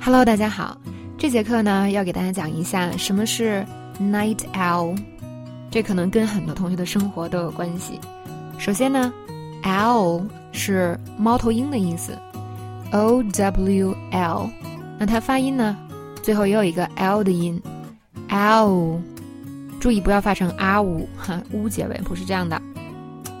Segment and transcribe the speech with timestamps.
[0.00, 0.78] Hello，大家好，
[1.18, 3.66] 这节课呢要给大家讲一下什么是
[4.00, 4.96] night owl，
[5.70, 7.98] 这可能跟很多同学的生活都有关系。
[8.58, 9.12] 首先呢
[9.64, 12.16] ，owl 是猫头鹰的意思
[12.92, 14.48] ，o w l，
[14.98, 15.76] 那它发音呢，
[16.22, 17.60] 最后也有一个 l 的音
[18.28, 18.98] ，owl，
[19.80, 22.60] 注意不要发成啊呜哈呜结尾，不是这样的。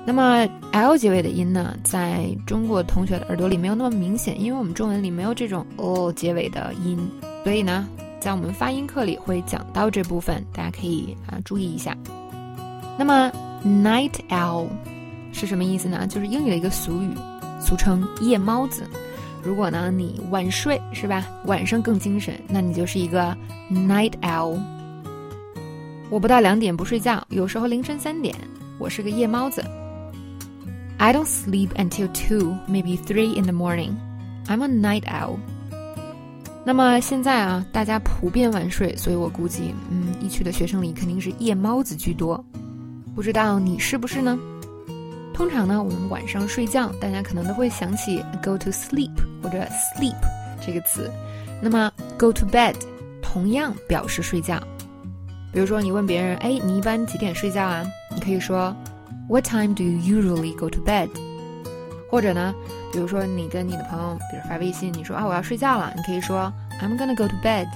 [0.08, 6.98] 那么 l 结尾的音呢，在中国同学的耳朵里没有那么明显，因为我们中文里没有这种 o 结尾的音，
[7.44, 7.86] 所以呢，
[8.18, 11.94] 在我们发音课里会讲到这部分，大家可以啊注意一下。
[12.98, 13.30] 那么
[13.62, 14.68] night L
[15.30, 16.06] 是什么意思呢？
[16.06, 17.10] 就是英语的一个俗语，
[17.60, 18.84] 俗称夜猫子。
[19.42, 23.36] 如果呢你晚睡是吧，晚上更精神，那你就是一个
[23.70, 24.58] night L。
[26.08, 28.34] 我不到两点不睡觉，有时候凌晨三点，
[28.78, 29.62] 我是个夜猫子。
[31.00, 33.94] I don't sleep until two, maybe three in the morning.
[34.48, 35.38] I'm a night owl.
[36.64, 42.44] 那么现在啊，大家普遍晚睡，所以我估计，嗯，一区的学生里肯定是夜猫子居多。
[43.14, 44.36] 不知道你是不是呢？
[45.32, 49.58] 通常呢，我们晚上睡觉，大家可能都会想起 go to sleep 或者
[49.96, 50.16] sleep
[50.66, 51.08] 这个词。
[51.62, 52.74] 那么 go to bed
[53.22, 54.60] 同样表示睡觉。
[55.52, 57.86] 比如说，你问别人，哎，你一般几点睡觉啊？
[58.12, 58.74] 你可以说。
[59.29, 61.09] What time do you usually go to bed？
[62.09, 62.53] 或者呢，
[62.91, 67.67] 比如说你跟你的朋友，比如发微信，你说啊我要睡觉了，你可以说 I'm gonna go to bed。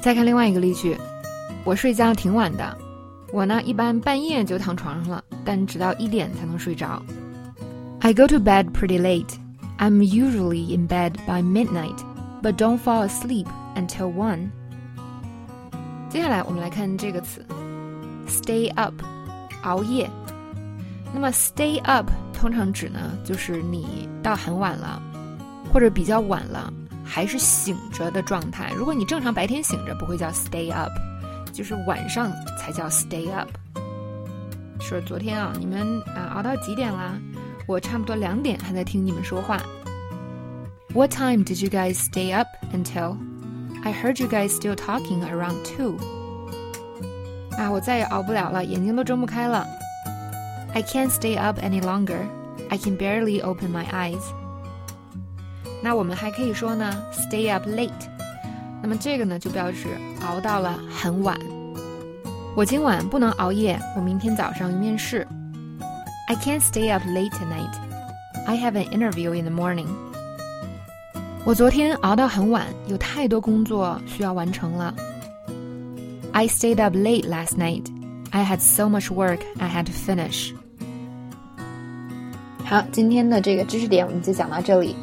[0.00, 0.96] 再看另外一个例句，
[1.64, 2.76] 我睡觉挺晚的，
[3.32, 7.02] 我呢一般半夜就躺床上了，但直到一点才能睡着。
[8.00, 9.34] I go to bed pretty late.
[9.78, 11.96] I'm usually in bed by midnight,
[12.42, 14.50] but don't fall asleep until one.
[16.10, 17.44] 接下来我们来看这个词，
[18.26, 18.94] stay up。
[19.63, 20.09] 熬夜，
[21.13, 25.01] 那么 stay up 通常指呢，就是你到很晚了，
[25.71, 26.71] 或者比较晚了，
[27.03, 28.71] 还是醒着的状态。
[28.75, 30.91] 如果你正常白天醒着，不会叫 stay up，
[31.51, 33.49] 就是晚上才叫 stay up。
[34.79, 37.13] 说昨天啊，你们啊熬到几点啦？
[37.65, 39.61] 我差不多两点还在听你们说话。
[40.93, 43.15] What time did you guys stay up until?
[43.83, 45.97] I heard you guys still talking around two.
[47.57, 49.65] 啊，我再也熬不了了，眼睛都睁不开了。
[50.73, 52.17] I can't stay up any longer.
[52.69, 54.21] I can barely open my eyes.
[55.83, 57.91] 那我们还可以说呢，stay up late。
[58.81, 59.87] 那么这个呢，就表示
[60.25, 61.37] 熬到了很晚。
[62.55, 65.27] 我今晚不能熬夜，我明天早上有面试。
[66.27, 67.73] I can't stay up late tonight.
[68.45, 69.87] I have an interview in the morning.
[71.45, 74.93] 我昨天熬到很晚，有太多工作需要完成了。
[76.32, 77.88] I stayed up late last night.
[78.32, 80.52] I had so much work I had to finish.
[82.64, 84.94] 好，今天的这个知识点我们就讲到这里。